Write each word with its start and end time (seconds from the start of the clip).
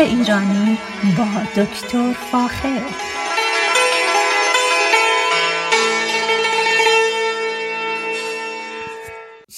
ایرانی 0.00 0.78
با 1.18 1.62
دکتر 1.62 2.12
فاخر. 2.32 3.19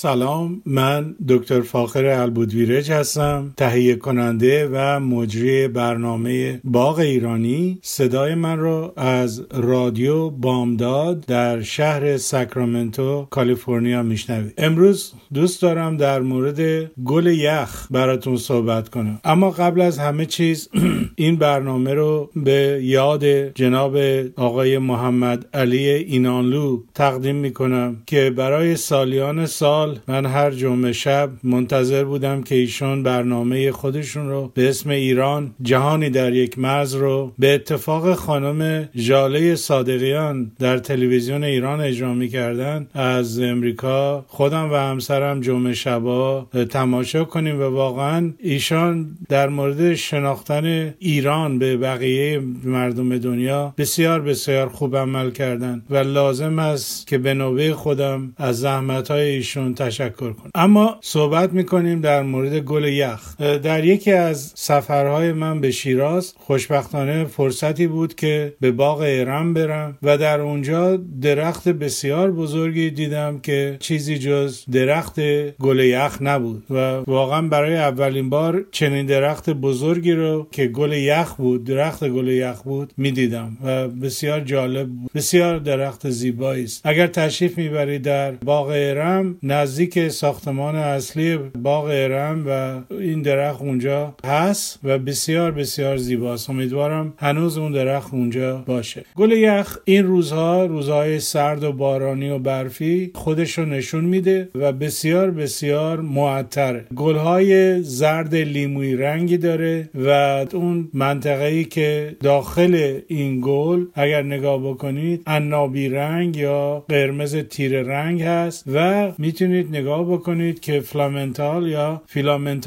سلام 0.02 0.62
من 0.66 1.14
دکتر 1.28 1.60
فاخر 1.60 2.06
البودویرج 2.06 2.92
هستم 2.92 3.54
تهیه 3.56 3.96
کننده 3.96 4.68
و 4.72 5.00
مجری 5.00 5.68
برنامه 5.68 6.60
باغ 6.64 6.98
ایرانی. 6.98 7.78
صدای 7.82 8.34
من 8.34 8.58
رو 8.58 8.92
از 8.96 9.46
رادیو 9.54 10.30
بامداد 10.30 11.26
در 11.26 11.62
شهر 11.62 12.16
ساکرامنتو 12.16 13.26
کالیفرنیا 13.30 14.02
میشنوید. 14.02 14.54
امروز 14.58 15.12
دوست 15.34 15.62
دارم 15.62 15.96
در 15.96 16.20
مورد 16.20 16.90
گل 17.04 17.26
یخ 17.26 17.86
براتون 17.90 18.36
صحبت 18.36 18.88
کنم. 18.88 19.20
اما 19.24 19.50
قبل 19.50 19.80
از 19.80 19.98
همه 19.98 20.26
چیز 20.26 20.68
این 21.16 21.36
برنامه 21.36 21.94
رو 21.94 22.30
به 22.36 22.80
یاد 22.82 23.24
جناب 23.54 23.96
آقای 24.36 24.78
محمد 24.78 25.46
علی 25.54 25.88
اینانلو 25.88 26.82
تقدیم 26.94 27.36
می‌کنم 27.36 28.02
که 28.06 28.30
برای 28.30 28.76
سالیان 28.76 29.46
سال 29.46 29.91
من 30.08 30.26
هر 30.26 30.50
جمعه 30.50 30.92
شب 30.92 31.30
منتظر 31.42 32.04
بودم 32.04 32.42
که 32.42 32.54
ایشون 32.54 33.02
برنامه 33.02 33.72
خودشون 33.72 34.28
رو 34.28 34.52
به 34.54 34.68
اسم 34.68 34.90
ایران 34.90 35.54
جهانی 35.62 36.10
در 36.10 36.32
یک 36.32 36.58
مرز 36.58 36.94
رو 36.94 37.32
به 37.38 37.54
اتفاق 37.54 38.14
خانم 38.14 38.88
جاله 38.94 39.54
صادقیان 39.54 40.52
در 40.58 40.78
تلویزیون 40.78 41.44
ایران 41.44 41.80
اجرا 41.80 42.14
می‌کردن. 42.14 42.86
از 42.94 43.40
امریکا 43.40 44.24
خودم 44.28 44.72
و 44.72 44.74
همسرم 44.74 45.40
جمعه 45.40 45.74
شبا 45.74 46.46
تماشا 46.70 47.24
کنیم 47.24 47.60
و 47.60 47.62
واقعا 47.62 48.32
ایشان 48.38 49.18
در 49.28 49.48
مورد 49.48 49.94
شناختن 49.94 50.94
ایران 50.98 51.58
به 51.58 51.76
بقیه 51.76 52.40
مردم 52.64 53.18
دنیا 53.18 53.74
بسیار 53.78 54.20
بسیار 54.20 54.68
خوب 54.68 54.96
عمل 54.96 55.30
کردن 55.30 55.82
و 55.90 55.96
لازم 55.96 56.58
است 56.58 57.06
که 57.06 57.18
به 57.18 57.34
نوبه 57.34 57.74
خودم 57.74 58.32
از 58.36 58.60
زحمت 58.60 59.10
های 59.10 59.28
ایشون 59.28 59.74
تشکر 59.86 60.32
کنم. 60.32 60.50
اما 60.54 60.98
صحبت 61.00 61.52
می‌کنیم 61.52 62.00
در 62.00 62.22
مورد 62.22 62.58
گل 62.58 62.84
یخ. 62.84 63.40
در 63.40 63.84
یکی 63.84 64.12
از 64.12 64.52
سفرهای 64.54 65.32
من 65.32 65.60
به 65.60 65.70
شیراز 65.70 66.34
خوشبختانه 66.36 67.24
فرصتی 67.24 67.86
بود 67.86 68.14
که 68.14 68.54
به 68.60 68.72
باغ 68.72 69.00
ارم 69.06 69.54
برم 69.54 69.98
و 70.02 70.18
در 70.18 70.40
اونجا 70.40 70.96
درخت 71.22 71.68
بسیار 71.68 72.30
بزرگی 72.30 72.90
دیدم 72.90 73.38
که 73.38 73.76
چیزی 73.80 74.18
جز 74.18 74.64
درخت 74.72 75.20
گل 75.60 75.78
یخ 75.78 76.18
نبود 76.20 76.64
و 76.70 76.74
واقعا 77.06 77.42
برای 77.42 77.76
اولین 77.76 78.30
بار 78.30 78.64
چنین 78.70 79.06
درخت 79.06 79.50
بزرگی 79.50 80.12
رو 80.12 80.46
که 80.50 80.66
گل 80.66 80.92
یخ 80.92 81.34
بود 81.34 81.64
درخت 81.64 82.08
گل 82.08 82.28
یخ 82.28 82.62
بود 82.62 82.92
می‌دیدم 82.96 83.56
و 83.64 83.88
بسیار 83.88 84.40
جالب 84.40 84.88
بود. 84.88 85.10
بسیار 85.14 85.58
درخت 85.58 86.10
زیبایی 86.10 86.64
است. 86.64 86.80
اگر 86.84 87.06
تشریف 87.06 87.58
می‌برید 87.58 88.02
در 88.02 88.30
باغ 88.30 88.66
ارم 88.66 89.36
نزدیک 89.72 90.08
ساختمان 90.08 90.76
اصلی 90.76 91.36
باغ 91.36 91.84
ارم 91.84 92.44
و 92.48 92.80
این 92.94 93.22
درخت 93.22 93.60
اونجا 93.60 94.14
هست 94.24 94.78
و 94.84 94.98
بسیار 94.98 95.50
بسیار 95.50 95.96
زیباست. 95.96 96.50
امیدوارم 96.50 97.14
هنوز 97.16 97.58
اون 97.58 97.72
درخت 97.72 98.14
اونجا 98.14 98.62
باشه. 98.66 99.04
گل 99.16 99.32
یخ 99.32 99.78
این 99.84 100.06
روزها 100.06 100.64
روزهای 100.64 101.20
سرد 101.20 101.64
و 101.64 101.72
بارانی 101.72 102.30
و 102.30 102.38
برفی 102.38 103.10
خودش 103.14 103.58
رو 103.58 103.64
نشون 103.64 104.04
میده 104.04 104.48
و 104.54 104.72
بسیار 104.72 105.30
بسیار 105.30 106.00
معطره. 106.00 106.84
گلهای 106.96 107.82
زرد 107.82 108.34
لیموی 108.34 108.96
رنگی 108.96 109.36
داره 109.36 109.88
و 109.94 110.08
اون 110.52 110.88
منطقه 110.94 111.44
ای 111.44 111.64
که 111.64 112.16
داخل 112.20 113.00
این 113.08 113.40
گل 113.44 113.84
اگر 113.94 114.22
نگاه 114.22 114.70
بکنید 114.70 115.22
عنابی 115.26 115.88
رنگ 115.88 116.36
یا 116.36 116.84
قرمز 116.88 117.36
تیر 117.36 117.82
رنگ 117.82 118.22
هست 118.22 118.64
و 118.74 119.12
می‌تونید 119.18 119.61
نگاه 119.70 120.12
بکنید 120.12 120.60
که 120.60 120.80
فلامنتال 120.80 121.66
یا 121.66 122.02
فیلامنت 122.06 122.62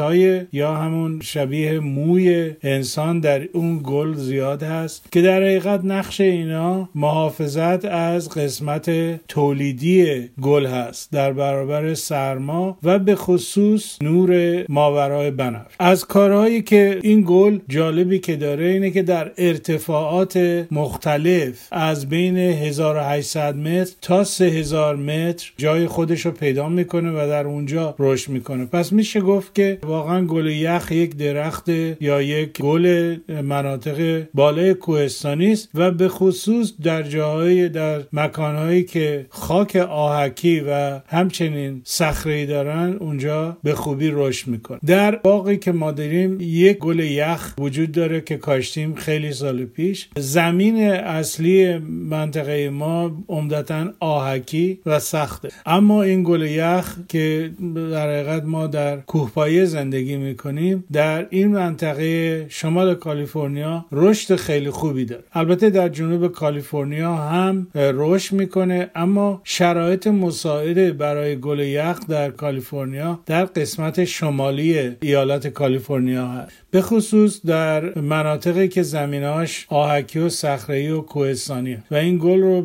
یا 0.53 0.75
همون 0.75 1.19
شبیه 1.21 1.79
موی 1.79 2.53
انسان 2.63 3.19
در 3.19 3.41
اون 3.53 3.81
گل 3.83 4.13
زیاد 4.13 4.63
هست 4.63 5.11
که 5.11 5.21
در 5.21 5.41
حقیقت 5.41 5.81
نقش 5.83 6.21
اینا 6.21 6.89
محافظت 6.95 7.85
از 7.85 8.29
قسمت 8.29 8.91
تولیدی 9.27 10.29
گل 10.41 10.65
هست 10.65 11.11
در 11.11 11.33
برابر 11.33 11.93
سرما 11.93 12.77
و 12.83 12.99
به 12.99 13.15
خصوص 13.15 14.01
نور 14.01 14.63
ماورای 14.69 15.31
بنفش. 15.31 15.75
از 15.79 16.05
کارهایی 16.05 16.61
که 16.61 16.99
این 17.03 17.23
گل 17.27 17.59
جالبی 17.69 18.19
که 18.19 18.35
داره 18.35 18.65
اینه 18.65 18.91
که 18.91 19.01
در 19.01 19.31
ارتفاعات 19.37 20.65
مختلف 20.71 21.67
از 21.71 22.09
بین 22.09 22.37
1800 22.37 23.55
متر 23.55 23.93
تا 24.01 24.23
3000 24.23 24.95
متر 24.95 25.51
جای 25.57 25.87
خودش 25.87 26.25
رو 26.25 26.31
پیدا 26.31 26.69
می‌کنه 26.75 27.11
و 27.11 27.27
در 27.27 27.45
اونجا 27.45 27.95
رشد 27.99 28.31
می‌کنه. 28.31 28.65
پس 28.65 28.93
میشه 28.93 29.21
گفت 29.21 29.55
که 29.55 29.77
واقعا 29.83 30.25
گل 30.25 30.47
یخ 30.47 30.91
یک 30.91 31.17
درخت 31.17 31.69
یا 31.99 32.21
یک 32.21 32.61
گل 32.61 33.15
مناطق 33.43 34.23
بالای 34.33 34.73
کوهستانی 34.73 35.51
است 35.51 35.69
و 35.73 35.91
به 35.91 36.07
خصوص 36.07 36.73
در 36.83 37.03
جاهای 37.03 37.69
در 37.69 38.01
مکانهایی 38.13 38.83
که 38.83 39.25
خاک 39.29 39.75
آهکی 39.89 40.59
و 40.59 40.99
همچنین 41.07 41.81
صخره 41.83 42.45
دارن 42.45 42.97
اونجا 42.99 43.57
به 43.63 43.75
خوبی 43.75 44.11
رشد 44.13 44.47
می‌کنه. 44.47 44.79
در 44.85 45.15
باقی 45.15 45.57
که 45.57 45.71
ما 45.71 45.91
داریم 45.91 46.37
یک 46.41 46.77
گل 46.77 46.99
یخ 46.99 47.53
وجود 47.57 47.91
داره 47.91 48.21
که 48.21 48.37
کاشتیم 48.37 48.95
خیلی 48.95 49.33
سال 49.33 49.65
پیش. 49.65 50.09
زمین 50.17 50.77
اصلی 50.91 51.77
منطقه 51.77 52.69
ما 52.69 53.11
عمدتا 53.29 53.85
آهکی 53.99 54.79
و 54.85 54.99
سخته. 54.99 55.49
اما 55.65 56.03
این 56.03 56.23
گل 56.23 56.41
یخ 56.41 56.64
که 57.07 57.51
در 57.91 58.09
حقیقت 58.09 58.43
ما 58.43 58.67
در 58.67 58.97
کوهپایه 58.97 59.65
زندگی 59.65 60.17
می‌کنیم 60.17 60.83
در 60.91 61.27
این 61.29 61.47
منطقه 61.47 62.45
شمال 62.49 62.95
کالیفرنیا 62.95 63.85
رشد 63.91 64.35
خیلی 64.35 64.69
خوبی 64.69 65.05
داره. 65.05 65.23
البته 65.33 65.69
در 65.69 65.89
جنوب 65.89 66.27
کالیفرنیا 66.27 67.15
هم 67.15 67.67
رشد 67.75 68.35
می‌کنه 68.35 68.89
اما 68.95 69.41
شرایط 69.43 70.07
مساعد 70.07 70.97
برای 70.97 71.39
گل 71.39 71.59
یخ 71.59 71.99
در 72.07 72.31
کالیفرنیا 72.31 73.19
در 73.25 73.45
قسمت 73.45 74.05
شمالی 74.05 74.91
ایالت 75.01 75.47
کالیفرنیا 75.47 76.27
هست. 76.27 76.51
به 76.71 76.81
خصوص 76.81 77.45
در 77.45 77.99
مناطقی 77.99 78.67
که 78.67 78.83
زمیناش 78.83 79.65
آهکی 79.69 80.19
و 80.19 80.29
صخره‌ای 80.29 80.89
و 80.89 81.01
کوهستانی 81.01 81.77
و 81.91 81.95
این 81.95 82.17
گل 82.17 82.41
رو 82.41 82.61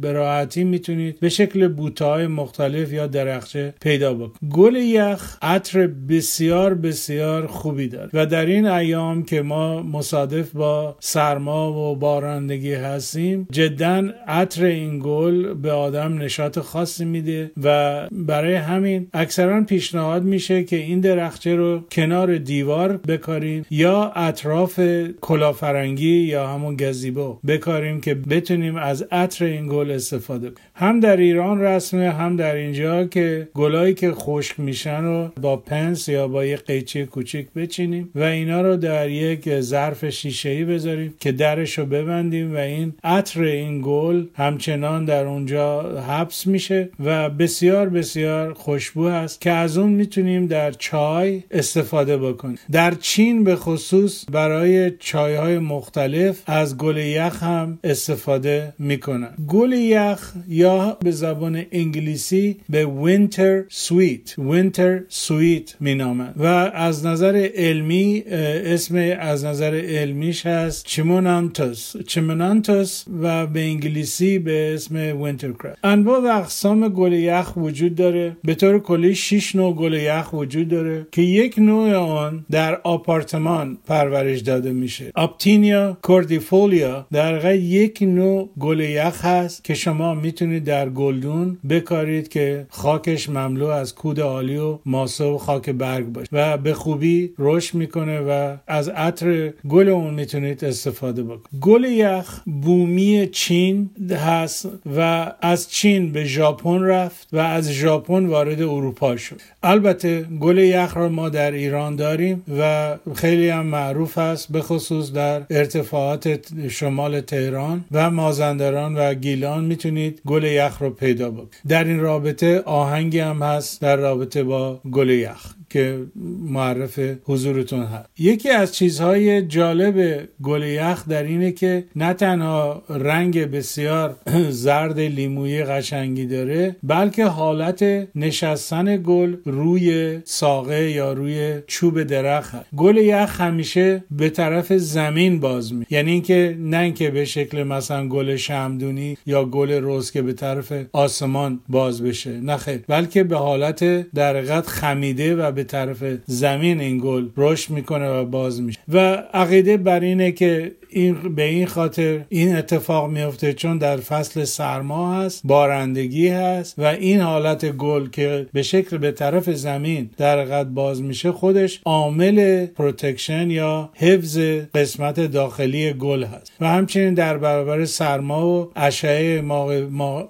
به 0.00 0.12
راحتی 0.12 0.64
می‌تونید 0.64 1.20
به 1.20 1.28
شکل 1.28 1.68
بوته 1.68 2.26
مختلف 2.26 2.92
یا 2.92 3.06
درخچه 3.30 3.74
پیدا 3.80 4.14
بکنید 4.14 4.52
گل 4.52 4.76
یخ 4.76 5.38
عطر 5.42 5.86
بسیار 5.86 6.74
بسیار 6.74 7.46
خوبی 7.46 7.88
داره 7.88 8.10
و 8.12 8.26
در 8.26 8.46
این 8.46 8.66
ایام 8.66 9.22
که 9.22 9.42
ما 9.42 9.82
مصادف 9.82 10.50
با 10.50 10.96
سرما 11.00 11.72
و 11.72 11.96
بارندگی 11.96 12.74
هستیم 12.74 13.46
جدا 13.52 14.08
عطر 14.26 14.64
این 14.64 15.00
گل 15.04 15.54
به 15.54 15.72
آدم 15.72 16.18
نشاط 16.18 16.58
خاصی 16.58 17.04
میده 17.04 17.50
و 17.62 18.08
برای 18.12 18.54
همین 18.54 19.06
اکثرا 19.12 19.64
پیشنهاد 19.64 20.22
میشه 20.22 20.64
که 20.64 20.76
این 20.76 21.00
درخچه 21.00 21.56
رو 21.56 21.80
کنار 21.90 22.38
دیوار 22.38 22.96
بکاریم 22.96 23.66
یا 23.70 24.12
اطراف 24.16 24.80
کلاه‌فرنگی 25.20 26.20
یا 26.20 26.46
همون 26.48 26.76
gazebo 26.76 27.38
بکاریم 27.46 28.00
که 28.00 28.14
بتونیم 28.14 28.76
از 28.76 29.02
عطر 29.02 29.44
این 29.44 29.68
گل 29.68 29.90
استفاده 29.90 30.50
کنیم. 30.50 30.66
هم 30.74 31.00
در 31.00 31.16
ایران 31.16 31.60
رسمه 31.60 32.10
هم 32.10 32.36
در 32.36 32.54
اینجا 32.54 33.04
که 33.04 33.19
گلایی 33.54 33.94
که 33.94 34.12
خشک 34.12 34.60
میشن 34.60 35.04
رو 35.04 35.28
با 35.40 35.56
پنس 35.56 36.08
یا 36.08 36.28
با 36.28 36.44
یه 36.44 36.56
قیچی 36.56 37.06
کوچیک 37.06 37.46
بچینیم 37.56 38.10
و 38.14 38.22
اینا 38.22 38.62
رو 38.62 38.76
در 38.76 39.10
یک 39.10 39.60
ظرف 39.60 40.04
شیشه 40.10 40.48
ای 40.48 40.64
بذاریم 40.64 41.14
که 41.20 41.32
درش 41.32 41.78
رو 41.78 41.86
ببندیم 41.86 42.54
و 42.54 42.56
این 42.56 42.94
عطر 43.04 43.42
این 43.42 43.82
گل 43.84 44.24
همچنان 44.34 45.04
در 45.04 45.26
اونجا 45.26 46.00
حبس 46.00 46.46
میشه 46.46 46.88
و 47.04 47.30
بسیار 47.30 47.88
بسیار 47.88 48.54
خوشبو 48.54 49.08
هست 49.08 49.40
که 49.40 49.50
از 49.50 49.78
اون 49.78 49.90
می‌تونیم 49.90 50.46
در 50.46 50.70
چای 50.72 51.42
استفاده 51.50 52.16
بکنیم. 52.16 52.58
در 52.72 52.94
چین 52.94 53.44
به 53.44 53.56
خصوص 53.56 54.24
برای 54.32 54.90
چای 54.98 55.34
های 55.34 55.58
مختلف 55.58 56.42
از 56.46 56.76
گل 56.76 56.96
یخ 56.96 57.42
هم 57.42 57.78
استفاده 57.84 58.72
می‌کنن. 58.78 59.28
گل 59.48 59.72
یخ 59.72 60.32
یا 60.48 60.98
به 61.02 61.10
زبان 61.10 61.64
انگلیسی 61.72 62.56
به 62.68 62.86
wintersweet 63.10 64.38
wintersweet 64.38 65.76
مینامند 65.80 66.34
و 66.36 66.44
از 66.74 67.06
نظر 67.06 67.50
علمی 67.54 68.22
اسم 68.26 69.16
از 69.20 69.44
نظر 69.44 69.74
علمیش 69.74 70.46
هست 70.46 70.86
چیمونانتوس 70.86 71.96
چیمونانتوس 72.06 73.04
و 73.22 73.46
به 73.46 73.60
انگلیسی 73.60 74.38
به 74.38 74.74
اسم 74.74 74.96
وینتر 74.96 75.52
کرافت 75.52 75.78
انواع 75.84 76.20
و 76.20 76.26
اقسام 76.26 76.88
گل 76.88 77.12
یخ 77.12 77.56
وجود 77.56 77.94
داره. 77.94 78.36
به 78.44 78.54
طور 78.54 78.78
کلی 78.78 79.14
6 79.14 79.56
نوع 79.56 79.74
گل 79.74 79.92
یخ 79.92 80.32
وجود 80.32 80.68
داره 80.68 81.06
که 81.12 81.22
یک 81.22 81.58
نوع 81.58 81.94
آن 81.94 82.44
در 82.50 82.80
آپارتمان 82.84 83.78
پرورش 83.86 84.40
داده 84.40 84.72
میشه. 84.72 85.12
آپتینیا 85.14 85.98
کوردیفولیا 86.02 87.06
در 87.12 87.54
یک 87.54 87.98
نوع 88.02 88.50
گل 88.60 88.80
یخ 88.80 89.24
هست 89.24 89.64
که 89.64 89.74
شما 89.74 90.14
می‌تونید 90.14 90.64
در 90.64 90.88
گلدون 90.88 91.58
بکارید 91.68 92.28
که 92.28 92.66
خاکش 93.00 93.28
مملو 93.28 93.66
از 93.66 93.94
کود 93.94 94.20
عالی 94.20 94.56
و 94.56 94.78
ماسه 94.86 95.24
و 95.24 95.38
خاک 95.38 95.70
برگ 95.70 96.06
باشه 96.06 96.28
و 96.32 96.56
به 96.56 96.74
خوبی 96.74 97.34
رشد 97.38 97.74
می‌کنه 97.74 98.20
و 98.20 98.56
از 98.66 98.88
عطر 98.88 99.52
گل 99.68 99.88
اون 99.88 100.14
می‌تونید 100.14 100.64
استفاده 100.64 101.22
بکنید. 101.22 101.60
گل 101.60 101.84
یخ 101.84 102.40
بومی 102.62 103.28
چین 103.32 103.90
هست 104.10 104.68
و 104.96 105.32
از 105.40 105.70
چین 105.70 106.12
به 106.12 106.24
ژاپن 106.24 106.82
رفت 106.82 107.28
و 107.32 107.38
از 107.38 107.70
ژاپن 107.72 108.26
وارد 108.26 108.62
اروپا 108.62 109.16
شد. 109.16 109.40
البته 109.62 110.22
گل 110.40 110.58
یخ 110.58 110.96
را 110.96 111.08
ما 111.08 111.28
در 111.28 111.50
ایران 111.50 111.96
داریم 111.96 112.42
و 112.58 112.96
خیلی 113.14 113.48
هم 113.48 113.66
معروف 113.66 114.18
است 114.18 114.52
به 114.52 114.60
خصوص 114.62 115.12
در 115.12 115.42
ارتفاعات 115.50 116.40
شمال 116.68 117.20
تهران 117.20 117.84
و 117.92 118.10
مازندران 118.10 118.94
و 118.94 119.14
گیلان 119.14 119.64
می‌تونید 119.64 120.20
گل 120.26 120.44
یخ 120.44 120.82
رو 120.82 120.90
پیدا 120.90 121.30
بکنید. 121.30 121.50
در 121.68 121.84
این 121.84 122.00
رابطه 122.00 122.62
آهنگی 122.90 123.18
هم 123.18 123.42
هست 123.42 123.80
در 123.80 123.96
رابطه 123.96 124.44
با 124.44 124.80
گل 124.90 125.08
یخ. 125.08 125.54
که 125.70 125.98
معرف 126.40 127.00
حضورتون 127.24 127.82
هست. 127.82 128.08
یکی 128.18 128.50
از 128.50 128.74
چیزهای 128.74 129.42
جالب 129.42 130.28
گل 130.42 130.62
یخ 130.62 131.08
در 131.08 131.22
اینه 131.22 131.52
که 131.52 131.84
نه 131.96 132.14
تنها 132.14 132.82
رنگ 132.88 133.50
بسیار 133.50 134.16
زرد 134.64 135.00
لیمویی 135.00 135.62
قشنگی 135.62 136.26
داره 136.26 136.76
بلکه 136.82 137.24
حالت 137.24 138.08
نشستن 138.14 139.02
گل 139.02 139.36
روی 139.44 140.18
ساقه 140.24 140.90
یا 140.90 141.12
روی 141.12 141.62
چوب 141.66 142.02
درخت 142.02 142.54
هست. 142.54 142.66
گل 142.76 142.96
یخ 142.96 143.40
همیشه 143.40 144.04
به 144.10 144.30
طرف 144.30 144.72
زمین 144.72 145.40
باز 145.40 145.72
می 145.72 145.86
یعنی 145.90 146.10
اینکه 146.10 146.56
نه 146.58 146.78
اینکه 146.78 147.10
به 147.10 147.24
شکل 147.24 147.62
مثلا 147.62 148.08
گل 148.08 148.36
شمدونی 148.36 149.16
یا 149.26 149.44
گل 149.44 149.72
روز 149.72 150.10
که 150.10 150.22
به 150.22 150.32
طرف 150.32 150.72
آسمان 150.92 151.60
باز 151.68 152.02
بشه 152.02 152.40
نه 152.40 152.56
خیر. 152.56 152.80
بلکه 152.88 153.24
به 153.24 153.36
حالت 153.36 154.10
در 154.14 154.60
خمیده 154.60 155.36
و 155.36 155.52
به 155.60 155.64
طرف 155.64 156.04
زمین 156.26 156.80
این 156.80 157.00
گل 157.04 157.28
رشد 157.36 157.70
می‌کنه 157.70 158.10
و 158.10 158.24
باز 158.24 158.62
میشه. 158.62 158.78
و 158.88 158.98
عقیده 159.34 159.76
بر 159.76 160.00
اینه 160.00 160.32
که 160.32 160.72
این 160.92 161.34
به 161.34 161.42
این 161.42 161.66
خاطر 161.66 162.20
این 162.28 162.56
اتفاق 162.56 163.10
میفته 163.10 163.52
چون 163.52 163.78
در 163.78 163.96
فصل 163.96 164.44
سرما 164.44 165.14
هست 165.14 165.40
بارندگی 165.44 166.28
هست 166.28 166.78
و 166.78 166.84
این 166.84 167.20
حالت 167.20 167.70
گل 167.70 168.08
که 168.08 168.46
به 168.52 168.62
شکل 168.62 168.98
به 168.98 169.12
طرف 169.12 169.50
زمین 169.50 170.10
در 170.16 170.44
قد 170.44 170.66
باز 170.66 171.02
میشه 171.02 171.32
خودش 171.32 171.80
عامل 171.84 172.66
protection 172.66 173.50
یا 173.50 173.90
حفظ 173.94 174.38
قسمت 174.74 175.20
داخلی 175.20 175.92
گل 175.92 176.24
هست. 176.24 176.52
و 176.60 176.68
همچنین 176.68 177.14
در 177.14 177.38
برابر 177.38 177.84
سرما 177.84 178.48
و 178.48 178.70
اشعه 178.76 179.40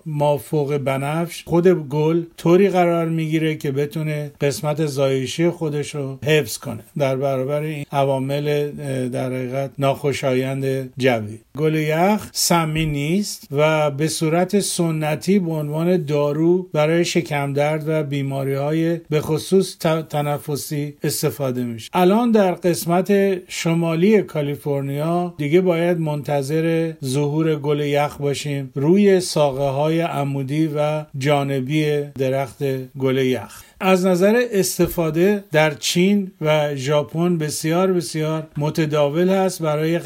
ما 0.06 0.38
فوق 0.38 0.76
بنفش 0.76 1.44
خود 1.46 1.88
گل 1.88 2.22
طوری 2.36 2.68
قرار 2.68 3.08
می‌گیره 3.08 3.56
که 3.56 3.72
بتونه 3.72 4.32
قسمت 4.40 4.86
زایشی 4.86 5.48
خودش 5.48 5.94
رو 5.94 6.18
حفظ 6.24 6.58
کنه. 6.58 6.82
در 6.98 7.16
برابر 7.16 7.60
این 7.62 7.86
عوامل 7.92 8.70
در 9.08 9.26
حقیقت 9.32 9.70
ناخوشایند 9.78 10.49
جوی. 10.98 11.38
گل 11.58 11.74
یخ 11.74 12.28
سمی 12.32 12.86
نیست 12.86 13.46
و 13.50 13.90
به 13.90 14.08
صورت 14.08 14.60
سنتی 14.60 15.38
به 15.38 15.52
عنوان 15.52 16.04
دارو 16.04 16.68
برای 16.72 17.04
شکم 17.04 17.52
درد 17.52 17.84
و 17.86 18.02
بیماری 18.02 18.54
های 18.54 18.96
به 18.96 19.20
خصوص 19.20 19.76
تنفسی 20.08 20.94
استفاده 21.02 21.64
میشه. 21.64 21.90
الان 21.92 22.30
در 22.30 22.52
قسمت 22.52 23.10
شمالی 23.50 24.22
کالیفرنیا 24.22 25.34
دیگه 25.38 25.60
باید 25.60 25.98
منتظر 25.98 26.92
ظهور 27.04 27.56
گل 27.56 27.80
یخ 27.80 28.16
باشیم. 28.16 28.70
روی 28.74 29.20
ساقه 29.20 29.68
های 29.68 30.00
عمودی 30.00 30.70
و 30.76 31.04
جانبی 31.18 32.02
درخت 32.18 32.62
گل 32.98 33.16
یخ. 33.16 33.62
از 33.80 34.06
نظر 34.06 34.42
استفاده 34.52 35.44
در 35.52 35.74
چین 35.74 36.30
و 36.40 36.76
ژاپن 36.76 37.38
بسیار 37.38 37.92
بسیار 37.92 38.46
متداول 38.56 39.28
هست 39.28 39.62
برای 39.62 39.98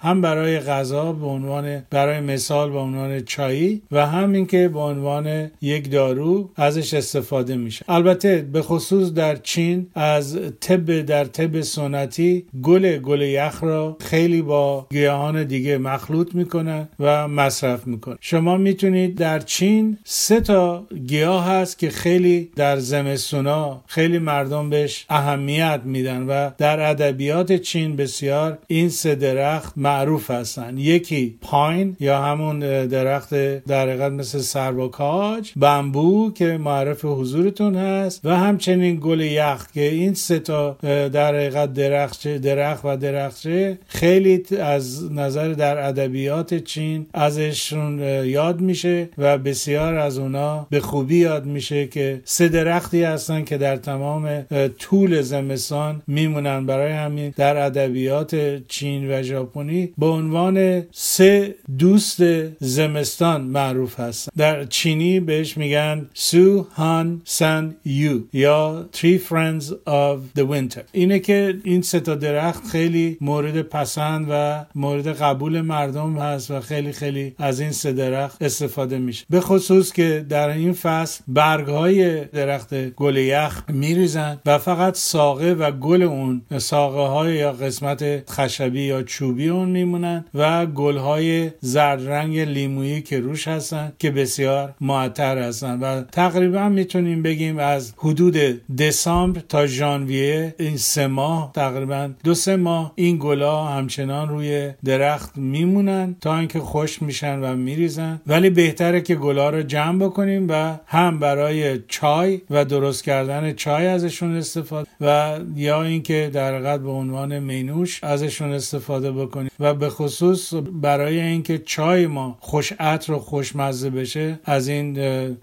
هم 0.00 0.20
برای 0.20 0.60
غذا 0.60 1.12
به 1.12 1.26
عنوان 1.26 1.82
برای 1.90 2.20
مثال 2.20 2.70
به 2.70 2.78
عنوان 2.78 3.20
چایی 3.20 3.82
و 3.92 4.06
هم 4.06 4.32
اینکه 4.32 4.68
به 4.68 4.80
عنوان 4.80 5.50
یک 5.60 5.90
دارو 5.90 6.50
ازش 6.56 6.94
استفاده 6.94 7.56
میشه. 7.56 7.84
البته 7.88 8.48
به 8.52 8.62
خصوص 8.62 9.12
در 9.12 9.36
چین 9.36 9.86
از 9.94 10.38
طب 10.60 11.00
در 11.00 11.24
طب 11.24 11.60
سنتی 11.60 12.44
گل 12.62 12.98
گل 12.98 13.22
یخ 13.22 13.64
را 13.64 13.96
خیلی 14.00 14.42
با 14.42 14.86
گیاهان 14.90 15.44
دیگه 15.44 15.78
مخلوط 15.78 16.34
می‌کنن 16.34 16.88
و 17.00 17.28
مصرف 17.28 17.86
می‌کنن. 17.86 18.16
شما 18.20 18.56
می‌تونید 18.56 19.14
در 19.14 19.38
چین 19.38 19.98
سه 20.04 20.40
تا 20.40 20.86
گیاه 21.06 21.46
هست 21.46 21.78
که 21.78 21.90
خیلی 21.90 22.50
در 22.56 22.78
زمستونا 22.78 23.82
خیلی 23.86 24.18
مردم 24.18 24.70
بهش 24.70 25.06
اهمیت 25.08 25.80
میدن 25.84 26.22
و 26.22 26.50
در 26.58 26.90
ادبیات 26.90 27.52
چین 27.52 27.96
بسیار 27.96 28.58
این 28.66 28.88
سه 28.88 29.14
درخت 29.50 29.72
معروف 29.76 30.30
هستن. 30.30 30.78
یکی 30.78 31.38
پاین 31.40 31.96
یا 32.00 32.22
همون 32.22 32.58
درخت 32.86 33.34
در 33.64 33.88
حقیقت 33.88 34.12
مثل 34.12 34.38
سرباکاج 34.38 35.52
بمبو 35.56 36.32
که 36.34 36.58
معرف 36.58 37.04
حضورتون 37.04 37.76
هست 37.76 38.20
و 38.24 38.36
همچنین 38.36 38.98
گل 39.02 39.20
یخ 39.20 39.66
که 39.74 39.82
این 39.82 40.14
سه 40.14 40.38
تا 40.38 40.76
در 41.12 41.34
حقیقت 41.34 41.72
درخت 41.72 42.28
درخت 42.28 42.84
و 42.84 42.96
درخچه 42.96 43.78
خیلی 43.86 44.42
از 44.60 45.12
نظر 45.12 45.48
در 45.48 45.88
ادبیات 45.88 46.54
چین 46.54 47.06
ازشون 47.14 47.98
یاد 48.24 48.60
میشه 48.60 49.08
و 49.18 49.38
بسیار 49.38 49.94
از 49.94 50.18
اونا 50.18 50.66
به 50.70 50.80
خوبی 50.80 51.16
یاد 51.16 51.46
میشه 51.46 51.86
که 51.86 52.20
سه 52.24 52.48
درخت 52.48 52.70
درختی 52.70 53.02
هستن 53.02 53.44
که 53.44 53.58
در 53.58 53.76
تمام 53.76 54.46
طول 54.78 55.20
زمستان 55.20 56.02
میمونن. 56.06 56.66
برای 56.66 56.92
همین 56.92 57.34
در 57.36 57.56
ادبیات 57.56 58.62
چین 58.68 59.10
و 59.10 59.22
ژاپنی 59.40 59.92
به 59.98 60.06
عنوان 60.06 60.82
سه 60.92 61.54
دوست 61.78 62.22
زمستان 62.64 63.40
معروف 63.40 64.00
هستن 64.00 64.32
در 64.36 64.64
چینی 64.64 65.20
بهش 65.20 65.56
میگن 65.56 66.06
سو 66.14 66.66
هان 66.72 67.22
سن 67.24 67.74
یو 67.84 68.20
یا 68.32 68.88
Three 68.92 69.18
Friends 69.18 69.64
of 69.86 70.38
the 70.38 70.44
Winter. 70.52 70.82
اینه 70.92 71.18
که 71.18 71.58
این 71.64 71.82
سه 71.82 72.00
تا 72.00 72.14
درخت 72.14 72.66
خیلی 72.66 73.16
مورد 73.20 73.62
پسند 73.62 74.26
و 74.30 74.64
مورد 74.74 75.06
قبول 75.06 75.60
مردم 75.60 76.18
هست 76.18 76.50
و 76.50 76.60
خیلی 76.60 76.92
خیلی 76.92 77.34
از 77.38 77.60
این 77.60 77.72
سه 77.72 77.92
درخت 77.92 78.42
استفاده 78.42 78.98
میشه. 78.98 79.24
به 79.30 79.40
خصوص 79.40 79.92
که 79.92 80.26
در 80.28 80.48
این 80.48 80.72
فصل 80.72 81.22
برگ 81.28 81.66
های 81.66 82.24
درخت 82.24 82.90
گل 82.90 83.16
یخ 83.16 83.62
میریزن 83.68 84.38
و 84.46 84.58
فقط 84.58 84.94
ساقه 84.96 85.52
و 85.52 85.70
گل 85.70 86.02
اون 86.02 86.42
ساقه 86.58 87.12
های 87.12 87.34
یا 87.34 87.52
قسمت 87.52 88.30
خشبی 88.30 88.82
یا 88.82 89.02
چوبی 89.30 89.48
اون 89.48 89.68
میمونن 89.68 90.24
و 90.34 90.66
گل 90.66 90.96
های 90.96 91.50
زرد 91.60 92.08
رنگ 92.08 92.38
لیمویی 92.38 93.02
که 93.02 93.20
روش 93.20 93.48
هستن 93.48 93.92
که 93.98 94.10
بسیار 94.10 94.74
معطر 94.80 95.38
هستن 95.38 95.80
و 95.80 96.02
تقریبا 96.02 96.68
می‌تونیم 96.68 97.22
بگیم 97.22 97.58
از 97.58 97.94
حدود 97.96 98.36
دسامبر 98.76 99.40
تا 99.40 99.66
ژانویه 99.66 100.54
این 100.58 100.76
سه 100.76 101.06
ماه 101.06 101.50
تقریبا 101.54 102.10
دو 102.24 102.34
سه 102.34 102.56
ماه 102.56 102.92
این 102.94 103.18
گلا 103.20 103.64
همچنان 103.64 104.28
روی 104.28 104.70
درخت 104.84 105.36
میمونن 105.36 106.16
تا 106.20 106.38
اینکه 106.38 106.60
خوش 106.60 107.02
میشن 107.02 107.40
و 107.40 107.56
میریزن. 107.56 108.20
ولی 108.26 108.50
بهتره 108.50 109.00
که 109.00 109.14
گلا 109.14 109.50
رو 109.50 109.62
جمع 109.62 110.04
بکنیم 110.04 110.46
و 110.48 110.76
هم 110.86 111.18
برای 111.18 111.78
چای 111.88 112.40
و 112.50 112.64
درست 112.64 113.04
کردن 113.04 113.52
چای 113.52 113.86
ازشون 113.86 114.36
استفاده 114.36 114.88
و 115.00 115.38
یا 115.56 115.82
اینکه 115.82 116.30
در 116.32 116.54
حقیقت 116.54 116.80
به 116.80 116.90
عنوان 116.90 117.38
مینوش 117.38 118.04
ازشون 118.04 118.52
استفاده 118.52 119.10
بکنیم. 119.26 119.50
و 119.60 119.74
به 119.74 119.88
خصوص 119.90 120.54
برای 120.72 121.20
اینکه 121.20 121.58
چای 121.58 122.06
ما 122.06 122.38
خوش 122.40 122.72
عطر 122.72 123.12
و 123.12 123.18
خوشمزه 123.18 123.90
بشه 123.90 124.40
از 124.44 124.68
این 124.68 124.98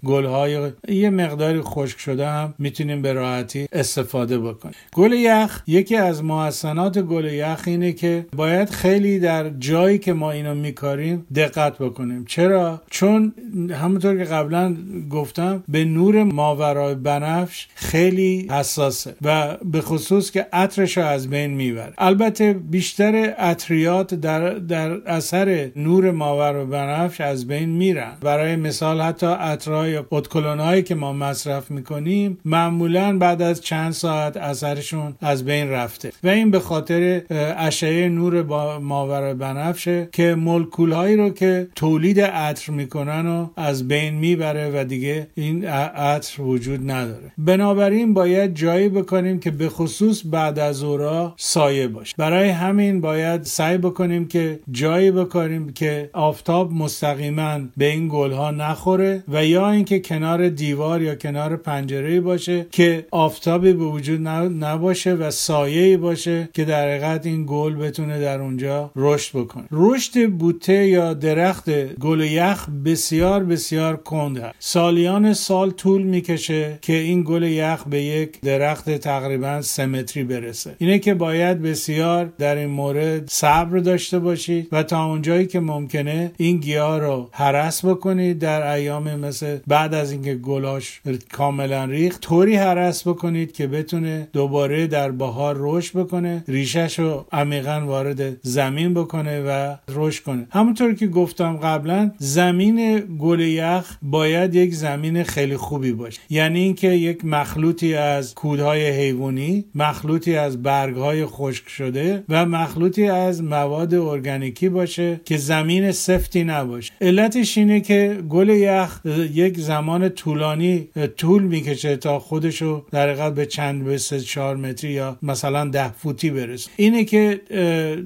گلهای 0.06 0.72
یه 0.88 1.10
مقداری 1.10 1.62
خشک 1.62 2.00
شده 2.00 2.28
هم 2.28 2.54
می‌تونیم 2.60 3.02
به 3.02 3.14
راحتی 3.14 3.68
استفاده 3.72 4.40
بکنیم. 4.40 4.76
گل 4.94 5.14
یخ 5.14 5.62
یکی 5.68 5.96
از 5.96 6.24
محسنات 6.24 7.00
گل 7.00 7.26
یخ 7.26 7.64
اینه 7.66 7.94
که 7.94 8.26
باید 8.36 8.70
خیلی 8.70 9.20
در 9.20 9.50
جایی 9.50 9.98
که 10.00 10.14
ما 10.14 10.32
اینو 10.32 10.56
میکاریم 10.56 11.28
دقت 11.36 11.78
بکنیم. 11.78 12.26
چرا؟ 12.26 12.82
چون 12.90 13.34
همونطور 13.82 14.18
که 14.18 14.24
قبلا 14.24 14.76
گفتم 15.10 15.64
به 15.68 15.86
نور 15.86 16.24
ماورای 16.24 16.96
بنفش 16.96 17.68
خیلی 17.76 18.48
حساسه 18.52 19.16
و 19.22 19.58
به 19.66 19.82
خصوص 19.82 20.32
که 20.32 20.48
عطرش 20.54 20.98
رو 20.98 21.04
از 21.04 21.30
بین 21.30 21.52
می‌بره. 21.52 21.94
البته 21.98 22.54
بیشتر 22.54 23.34
عطریات 23.68 24.14
در, 24.14 24.50
در 24.50 24.92
اثر 25.06 25.70
نور 25.76 26.12
ماور 26.12 26.56
و 26.56 26.66
بنفش 26.66 27.22
از 27.22 27.48
بین 27.48 27.70
میرن. 27.70 28.12
برای 28.22 28.56
مثال 28.56 29.02
حتی 29.02 29.26
عطرهای 29.26 30.00
اتکلونهایی 30.12 30.84
که 30.84 30.96
ما 30.96 31.14
مصرف 31.14 31.72
می‌کنیم 31.72 32.38
معمولا 32.46 33.18
بعد 33.18 33.42
از 33.42 33.62
چند 33.62 33.92
ساعت 33.92 34.38
اثرشون 34.38 35.16
از 35.22 35.46
بین 35.46 35.70
رفته. 35.70 36.12
و 36.24 36.28
این 36.28 36.52
به 36.52 36.60
خاطر 36.60 37.22
اشعه 37.58 38.10
نور 38.10 38.44
ماور 38.80 39.34
بنفشه 39.34 40.10
که 40.12 40.36
مولکول 40.36 40.92
هایی 40.92 41.16
رو 41.18 41.30
که 41.30 41.68
تولید 41.76 42.22
عطر 42.22 42.72
می‌کنن 42.72 43.28
و 43.28 43.48
از 43.56 43.88
بین 43.88 44.14
می‌بره 44.14 44.72
و 44.82 44.84
دیگه 44.84 45.28
این 45.36 45.66
عطر 45.66 46.42
وجود 46.42 46.92
نداره. 46.92 47.32
بنابراین 47.38 48.14
باید 48.14 48.56
جایی 48.56 48.90
بکنیم 48.90 49.40
که 49.40 49.52
به 49.52 49.70
خصوص 49.70 50.22
بعد 50.26 50.60
از 50.60 50.84
اورا 50.84 51.34
سایه 51.38 51.88
باشه. 51.88 52.16
برای 52.18 52.50
همین 52.50 53.02
باید 53.02 53.44
سعی 53.58 53.78
بکنیم 53.78 54.28
که 54.28 54.60
جایی 54.72 55.12
بکنیم 55.12 55.74
که 55.74 56.10
آفتاب 56.14 56.74
مستقیما 56.74 57.60
به 57.78 57.86
این 57.86 58.08
گل 58.12 58.32
ها 58.32 58.52
نخوره 58.52 59.24
و 59.28 59.46
یا 59.46 59.72
اینکه 59.72 60.00
کنار 60.00 60.50
دیوار 60.50 61.02
یا 61.02 61.16
کنار 61.16 61.56
پنجره 61.56 62.22
باشه 62.22 62.66
که 62.72 63.06
آفتابی 63.12 63.74
به 63.74 63.84
وجود 63.84 64.28
نباشه 64.28 65.14
و 65.14 65.32
سایه 65.32 65.98
باشه 65.98 66.50
که 66.54 66.66
در 66.66 66.88
حقیقت 66.88 67.26
این 67.26 67.46
گل 67.50 67.76
بتونه 67.76 68.20
در 68.20 68.42
اونجا 68.42 68.92
رشد 68.96 69.38
بکنه. 69.38 69.66
رشد 69.72 70.30
بوته 70.30 70.88
یا 70.88 71.14
درخت 71.14 71.70
گل 71.96 72.22
یخ 72.22 72.70
بسیار 72.86 73.44
بسیار 73.44 73.96
کند 73.96 74.38
هست 74.38 74.56
سالیان 74.60 75.34
سال 75.34 75.72
طول 75.72 76.02
می‌کشه 76.02 76.80
که 76.82 76.94
این 76.94 77.24
گل 77.24 77.44
یخ 77.44 77.84
به 77.88 78.02
یک 78.02 78.42
درخت 78.42 78.90
تقریبا 78.90 79.62
سمتری 79.62 80.24
برسه. 80.24 80.76
اینه 80.78 81.00
که 81.00 81.14
باید 81.14 81.62
بسیار 81.62 82.26
در 82.38 82.56
این 82.56 82.70
مورد 82.70 83.28
صبر 83.40 83.78
داشته 83.78 84.20
باشید 84.20 84.68
و 84.72 84.84
تا 84.84 85.06
اونجایی 85.06 85.48
که 85.48 85.60
ممکنه 85.60 86.32
این 86.38 86.58
گیاه 86.58 87.00
رو 87.00 87.30
حرس 87.32 87.86
بکنید. 87.86 88.40
در 88.40 88.72
ایام 88.72 89.16
مثل 89.16 89.58
بعد 89.68 89.94
از 89.94 90.12
اینکه 90.12 90.36
گلاش 90.36 91.02
کاملا 91.32 91.86
ریخت 91.86 92.22
طوری 92.22 92.56
حرس 92.56 93.08
بکنید 93.08 93.52
که 93.52 93.68
بتونه 93.68 94.28
دوباره 94.34 94.88
در 94.88 95.12
بهار 95.12 95.56
رشد 95.60 96.00
بکنه 96.00 96.44
ریشش 96.48 97.00
رو 97.00 97.26
عمیقا 97.32 97.82
وارد 97.86 98.38
زمین 98.42 98.94
بکنه 98.94 99.42
و 99.42 99.76
رشد 99.90 100.24
کنه. 100.24 100.48
همونطور 100.52 100.94
که 100.94 101.08
گفتم 101.08 101.58
قبلا 101.58 102.12
زمین 102.18 103.04
گل 103.20 103.40
یخ 103.40 103.98
باید 104.02 104.56
یک 104.56 104.74
زمین 104.74 105.24
خیلی 105.24 105.58
خوبی 105.58 105.92
باشه. 105.92 106.22
یعنی 106.30 106.60
اینکه 106.60 106.90
یک 106.90 107.26
مخلوطی 107.26 107.96
از 107.96 108.36
کودهای 108.36 108.90
حیوانی 108.90 109.66
مخلوطی 109.76 110.36
از 110.36 110.64
برگهای 110.64 111.26
خشک 111.26 111.70
شده 111.70 112.24
و 112.30 112.46
مخلوطی 112.46 113.08
مواد 113.34 113.94
ارگانیکی 113.94 114.70
باشه 114.70 115.22
که 115.26 115.38
زمین 115.38 115.92
سفتی 115.92 116.44
نباشه. 116.44 116.94
علتش 117.02 117.58
اینه 117.58 117.82
که 117.82 118.18
گل 118.30 118.50
یخ 118.50 119.00
یک 119.34 119.60
زمان 119.60 120.10
طولانی 120.10 120.88
طول 121.18 121.44
می‌کشه 121.44 121.96
تا 121.96 122.20
خودشو 122.20 122.86
در 122.92 123.10
حقیقت 123.10 123.36
به 123.36 123.46
چند 123.46 123.84
به 123.84 123.98
سه 123.98 124.20
چهار 124.20 124.56
متری 124.56 124.92
یا 124.92 125.18
مثلا 125.22 125.66
ده 125.66 125.92
فوتی 125.92 126.30
برسه 126.30 126.70
اینه 126.76 127.04
که 127.04 127.42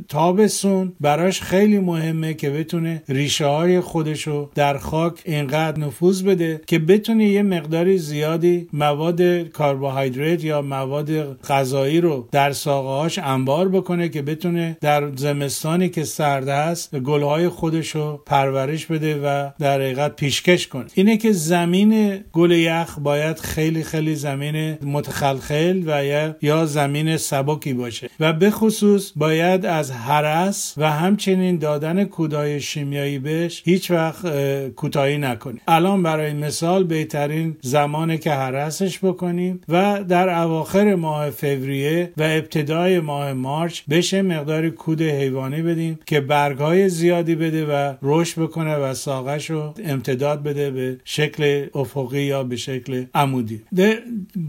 تابستون 0.09 0.93
براش 0.99 1.41
خیلی 1.41 1.79
مهمه 1.79 2.33
که 2.33 2.49
بتونه 2.49 3.03
ریشه 3.09 3.45
های 3.45 3.79
خودشو 3.79 4.49
در 4.55 4.77
خاک 4.77 5.13
اینقدر 5.25 5.79
نفوذ 5.79 6.23
بده 6.23 6.61
که 6.67 6.79
بتونه 6.79 7.25
یه 7.25 7.43
مقداری 7.43 7.97
زیادی 7.97 8.67
مواد 8.73 9.21
کربوهیدرات 9.51 10.43
یا 10.43 10.61
مواد 10.61 11.41
غذایی 11.41 12.01
رو 12.01 12.27
در 12.31 12.51
ساقه 12.51 12.89
هاش 12.89 13.19
انبار 13.19 13.69
بکنه 13.69 14.09
که 14.09 14.21
بتونه 14.21 14.77
در 14.81 15.10
زمستانی 15.15 15.89
که 15.89 16.03
سرد 16.03 16.49
است 16.49 16.95
گلهای 16.99 17.49
خودشو 17.49 18.17
پرورش 18.25 18.85
بده 18.85 19.15
و 19.15 19.49
در 19.59 19.81
حقیقت 19.81 20.15
پیشکش 20.15 20.67
کنه. 20.67 20.85
اینه 20.93 21.17
که 21.17 21.31
زمین 21.31 22.23
گل 22.33 22.51
یخ 22.51 22.99
باید 22.99 23.39
خیلی 23.39 23.83
خیلی 23.83 24.15
زمین 24.15 24.77
متخلخل 24.83 25.83
و 25.85 26.33
یا 26.41 26.65
زمین 26.65 27.17
سبکی 27.17 27.73
باشه. 27.73 28.09
و 28.19 28.33
به 28.33 28.51
خصوص 28.51 29.11
باید 29.15 29.65
از 29.65 29.91
حرس 29.91 30.73
و 30.77 30.91
همچنین 30.91 31.57
دادن 31.57 32.03
کودای 32.03 32.61
شیمیایی 32.61 33.19
بهش 33.19 33.61
هیچ 33.65 33.91
وقت 33.91 34.25
کوتاهی 34.67 35.17
نکنیم 35.17 35.61
الان 35.67 36.03
برای 36.03 36.33
مثال 36.33 36.83
بهترین 36.83 37.57
زمانه 37.61 38.17
که 38.17 38.31
حرسش 38.31 38.99
بکنیم 38.99 39.61
و 39.69 40.03
در 40.03 40.29
اواخر 40.29 40.95
ماه 40.95 41.29
فوریه 41.29 42.13
و 42.17 42.23
ابتدای 42.23 42.99
ماه 42.99 43.33
مارچ 43.33 43.81
بشه 43.89 44.21
مقدار 44.21 44.69
کود 44.69 45.00
حیوانی 45.03 45.61
بدیم 45.61 45.99
که 46.05 46.21
برگهای 46.21 46.89
زیادی 46.89 47.35
بده 47.35 47.65
و 47.65 47.93
رشد 48.01 48.41
بکنه 48.41 48.75
و 48.75 48.93
ساقش 48.93 49.49
رو 49.49 49.73
امتداد 49.85 50.43
بده 50.43 50.71
به 50.71 50.97
شکل 51.03 51.67
افقی 51.75 52.21
یا 52.21 52.43
به 52.43 52.55
شکل 52.55 53.05
عمودی. 53.13 53.61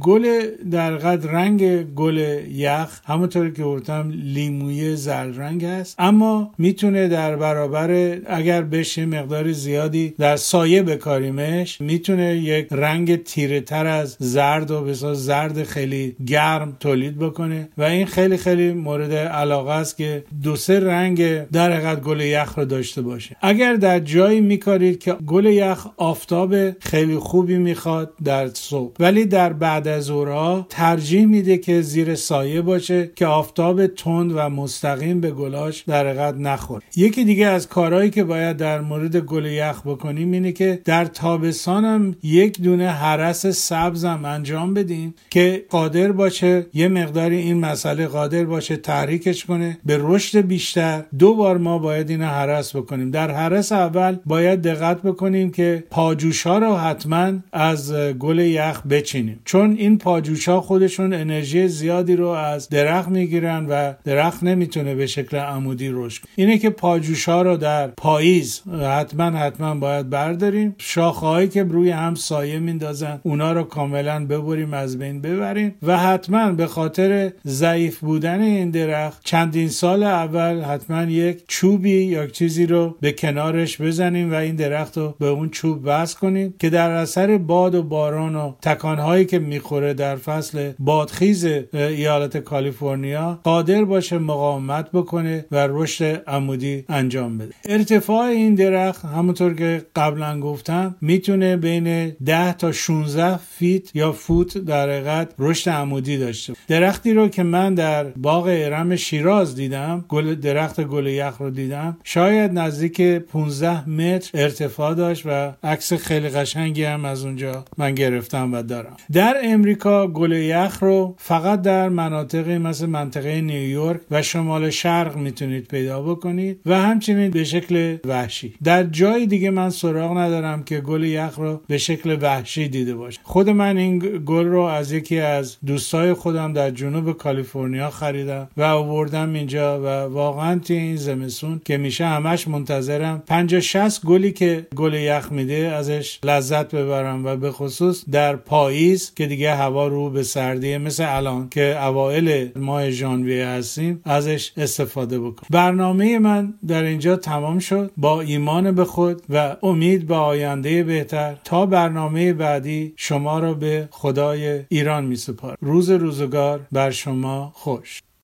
گل 0.01 0.41
در 0.71 0.97
قد 0.97 1.27
رنگ 1.27 1.83
گل 1.83 2.41
یخ 2.51 3.01
همونطور 3.05 3.51
که 3.51 3.63
گفتم 3.63 4.13
لیموی 4.15 4.97
زرد 4.97 5.41
رنگ 5.41 5.65
است 5.65 5.95
اما 5.99 6.53
می‌تونه 6.59 7.09
در 7.09 7.37
برابر 7.37 8.19
اگر 8.27 8.63
بشه 8.63 9.07
مقدار 9.07 9.53
زیادی 9.53 10.15
در 10.19 10.37
سایه 10.37 10.83
بکاریمش 10.83 11.81
می‌تونه 11.81 12.37
یک 12.37 12.67
رنگ 12.71 13.23
تیره 13.23 13.61
تر 13.61 13.87
از 13.87 14.17
زرد 14.19 14.71
و 14.71 14.85
بسیار 14.85 15.15
زرد 15.15 15.63
خیلی 15.63 16.17
گرم 16.27 16.77
تولید 16.81 17.19
بکنه. 17.19 17.69
و 17.79 17.83
این 17.83 18.07
خیلی 18.07 18.37
خیلی 18.37 18.73
مورد 18.73 19.13
علاقه 19.13 19.71
است 19.71 19.97
که 19.97 20.25
دو 20.43 20.57
سه 20.57 20.81
رنگ 20.81 21.47
در 21.51 21.73
حقیقت 21.73 22.01
گل 22.01 22.21
یخ 22.21 22.59
رو 22.59 22.65
داشته 22.65 23.03
باشه. 23.03 23.37
اگر 23.41 23.75
در 23.75 23.99
جایی 24.01 24.41
میکارید 24.41 24.99
که 24.99 25.13
گل 25.13 25.45
یخ 25.45 25.87
آفتاب 25.97 26.71
خیلی 26.81 27.17
خوبی 27.17 27.59
می‌خواد 27.59 28.13
در 28.25 28.49
صبح 28.49 28.95
ولی 29.01 29.25
در 29.25 29.53
بعد 29.53 29.89
از 29.89 30.11
اورا 30.11 30.67
ترجیح 30.69 31.27
میده 31.27 31.59
که 31.59 31.83
زیر 31.83 32.15
سایه 32.15 32.63
باشه 32.63 33.11
که 33.17 33.27
آفتاب 33.27 33.87
تند 33.87 34.33
و 34.35 34.49
مستقیم 34.49 35.21
به 35.21 35.31
گلاش 35.31 35.81
در 35.81 36.07
حقیقت 36.07 36.35
نخور 36.35 36.83
یکی 36.97 37.25
دیگه 37.25 37.47
از 37.47 37.69
کارهایی 37.69 38.11
که 38.11 38.25
باید 38.25 38.57
در 38.57 38.81
مورد 38.81 39.17
گل 39.17 39.45
یخ 39.45 39.81
بکنیم 39.87 40.33
اینه 40.33 40.53
که 40.53 40.81
در 40.85 41.05
تابستان 41.05 41.85
هم 41.85 42.17
یک 42.23 42.61
دونه 42.61 42.89
حرس 42.89 43.47
سبزم 43.47 44.25
انجام 44.25 44.75
بدیم 44.75 45.15
که 45.31 45.65
قادر 45.71 46.13
باشه 46.13 46.67
یه 46.75 46.89
مقداری 46.89 47.37
این 47.37 47.61
مسئله 47.61 48.07
قادر 48.07 48.45
باشه 48.45 48.77
تحریکش 48.77 49.45
کنه 49.45 49.79
به 49.85 49.99
رشد 50.01 50.32
بیشتر. 50.37 51.03
دو 51.19 51.35
بار 51.35 51.59
ما 51.59 51.79
باید 51.79 52.11
این 52.11 52.23
حرس 52.23 52.77
بکنیم. 52.77 53.11
در 53.11 53.31
حرس 53.31 53.73
اول 53.73 54.17
باید 54.27 54.63
دقت 54.63 55.03
بکنیم 55.03 55.51
که 55.51 55.85
پاجوش 55.91 56.47
ها 56.47 56.59
رو 56.59 56.77
حتما 56.77 57.33
از 57.53 57.93
گل 57.95 58.39
یخ 58.39 58.87
بچینیم. 58.87 59.41
چون 59.45 59.77
این 59.79 59.99
پاجوش 59.99 60.49
ها 60.49 60.61
خودشون 60.61 61.15
انرژی 61.15 61.69
زیادی 61.69 62.17
رو 62.17 62.29
از 62.29 62.69
درخت 62.69 63.09
می‌گیرن 63.09 63.67
و 63.69 63.93
درخت 64.05 64.43
نمی‌تونه 64.43 64.95
به 64.95 65.07
شکل 65.07 65.37
عمودی 65.37 65.89
رشد 65.93 66.23
اینه 66.37 66.59
که 66.59 66.71
پاجوش 66.71 67.29
ها 67.29 67.43
رو 67.43 67.57
در 67.57 67.87
پاییز 67.87 68.63
حتما 68.83 69.25
حتما 69.25 69.75
باید 69.75 70.11
برداریم. 70.11 70.75
شاخه 70.79 71.27
هایی 71.27 71.49
که 71.49 71.63
روی 71.63 71.91
هم 71.91 72.15
سایه 72.15 72.59
میندازن 72.59 73.21
اونا 73.23 73.53
رو 73.53 73.63
کاملا 73.63 74.27
ببریم 74.27 74.75
از 74.75 74.99
بین 74.99 75.21
ببریم 75.21 75.75
و 75.83 75.99
حتما 75.99 76.53
به 76.53 76.67
خاطر 76.67 77.33
ضعیف 77.47 77.99
بودن 77.99 78.41
این 78.41 78.71
درخت 78.71 79.21
چندین 79.25 79.69
سال 79.69 80.03
اول 80.23 80.61
حتما 80.61 81.03
یک 81.03 81.45
چوبی 81.49 82.05
یا 82.05 82.27
چیزی 82.27 82.67
رو 82.67 82.97
به 83.01 83.13
کنارش 83.13 83.81
بزنیم 83.81 84.33
و 84.33 84.35
این 84.35 84.57
درخت 84.57 84.99
رو 84.99 85.15
به 85.19 85.27
اون 85.27 85.49
چوب 85.49 85.81
وصل 85.85 86.19
کنیم 86.19 86.55
که 86.59 86.71
در 86.71 86.91
اثر 86.91 87.39
باد 87.39 87.75
و 87.75 87.83
باران 87.83 88.37
و 88.37 88.53
تکانهایی 88.63 89.25
که 89.25 89.39
می‌خوره 89.39 89.95
در 89.95 90.17
فصل 90.17 90.73
بادخیز 90.79 91.45
ایالت 91.73 92.37
کالیفرنیا 92.37 93.41
قادر 93.45 93.85
باشه 93.85 94.19
مقاومت 94.19 94.91
بکنه 94.93 95.45
و 95.51 95.67
رشد 95.71 96.23
عمودی 96.27 96.85
انجام 96.89 97.39
بده. 97.39 97.55
ارتفاع 97.65 98.27
این 98.27 98.55
درخت 98.55 99.05
همونطور 99.05 99.55
که 99.55 99.83
قبلا 99.97 100.41
گفتم 100.41 100.97
می‌تونه 101.01 101.57
بین 101.57 102.17
10 102.25 102.53
تا 102.53 102.73
16 102.73 103.37
فیت 103.37 103.97
یا 103.97 104.13
فوت 104.13 104.59
در 104.59 104.91
حقیقت 104.91 105.35
رشد 105.39 105.71
عمودی 105.71 106.19
داشته 106.19 106.53
درختی 106.69 107.13
رو 107.13 107.29
که 107.29 107.43
من 107.43 107.75
در 107.75 108.05
باغ 108.05 108.45
ارم 108.47 108.97
شیراز 108.97 109.55
دیدم 109.55 110.05
گل 110.13 110.35
درخت 110.35 110.81
گل 110.81 111.07
یخ 111.07 111.37
رو 111.39 111.51
دیدم. 111.51 111.97
شاید 112.05 112.59
نزدیک 112.59 113.01
15 113.01 113.91
متر 113.91 114.31
ارتفاع 114.35 114.95
داشت 114.95 115.23
و 115.27 115.53
عکس 115.63 115.93
خیلی 115.93 116.29
قشنگی 116.29 116.85
هم 116.85 117.05
از 117.05 117.25
اونجا 117.25 117.65
من 117.79 117.95
گرفتم 117.95 118.55
و 118.55 118.63
دارم. 118.63 118.97
در 119.13 119.37
امریکا 119.45 120.07
گل 120.07 120.33
یخ 120.33 120.79
رو 120.83 121.15
فقط 121.19 121.63
در 121.63 121.89
مناطقی 121.89 122.59
مثل 122.59 122.87
منطقه 122.87 123.41
نیویورک 123.41 124.01
و 124.11 124.23
شمال 124.23 124.71
شرق 124.71 125.17
می‌تونید 125.17 125.69
پیدا 125.69 126.03
بکنید 126.03 126.61
و 126.67 126.83
همچنین 126.83 127.31
به 127.31 127.45
شکل 127.45 127.97
وحشی. 128.05 128.55
در 128.65 128.85
جای 128.85 129.27
دیگه 129.27 129.51
من 129.51 129.71
سراغ 129.71 130.19
ندارم 130.19 130.63
که 130.63 130.81
گل 130.81 131.05
یخ 131.05 131.39
رو 131.39 131.61
به 131.69 131.79
شکل 131.79 132.19
وحشی 132.21 132.69
دیده 132.69 132.95
باشه 132.95 133.21
خود 133.23 133.51
من 133.51 133.77
این 133.77 133.99
گل 134.27 134.45
رو 134.45 134.61
از 134.61 134.93
یکی 134.93 135.21
از 135.21 135.57
دوستای 135.67 136.13
خودم 136.15 136.53
در 136.53 136.71
جنوب 136.71 137.13
کالیفرنیا 137.13 137.91
خریدم 137.91 138.49
و 138.57 138.63
آوردم 138.63 139.33
اینجا 139.33 139.81
و 139.85 139.92
واقعا 140.11 140.59
توی 140.59 140.77
این 140.77 140.97
زمستون 140.97 141.61
که 141.65 141.77
میشه 141.77 142.07
همش 142.07 142.49
منتظرم. 142.49 143.23
50 143.27 143.61
60 143.61 144.07
گلی 144.07 144.33
که 144.33 144.67
گل 144.77 144.95
یخ 144.95 145.33
میده 145.33 145.55
ازش 145.55 146.19
لذت 146.25 146.75
ببرم 146.75 147.27
و 147.27 147.37
به 147.37 147.53
خصوص 147.53 148.05
در 148.11 148.37
پاییز 148.37 149.15
که 149.15 149.27
دیگه 149.27 149.55
هوا 149.55 149.87
رو 149.87 150.11
به 150.11 150.23
سردیه 150.23 150.79
مثل 150.79 151.05
الان 151.09 151.49
که 151.49 151.85
اوایل 151.85 152.51
ماه 152.57 152.91
ژانویه 152.91 153.47
هستیم 153.47 154.01
ازش 154.05 154.53
استفاده 154.57 155.21
بکن 155.21 155.47
برنامه 155.51 156.19
من 156.19 156.55
در 156.67 156.83
اینجا 156.83 157.17
تمام 157.17 157.59
شد. 157.59 157.91
با 157.97 158.21
ایمان 158.21 158.73
به 158.73 158.85
خود 158.85 159.23
و 159.29 159.57
امید 159.63 160.07
به 160.07 160.15
آینده 160.15 160.85
بهتر. 160.85 161.37
تا 161.45 161.67
برنامه 161.67 162.33
بعدی 162.33 162.95
شما 162.97 163.39
را 163.39 163.55
به 163.55 163.89
خدای 163.91 164.61
ایران 164.69 165.05
می 165.05 165.17
سپار 165.17 165.57
روز 165.61 165.91
روزگار 165.91 166.67
بر 166.73 166.91
شما 166.91 167.53
خوش. 167.55 168.03